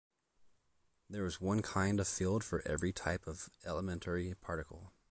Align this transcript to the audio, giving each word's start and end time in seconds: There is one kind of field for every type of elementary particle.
There 1.11 1.27
is 1.27 1.39
one 1.39 1.61
kind 1.61 1.99
of 1.99 2.07
field 2.07 2.43
for 2.43 2.67
every 2.67 2.91
type 2.91 3.27
of 3.27 3.51
elementary 3.63 4.33
particle. 4.33 4.91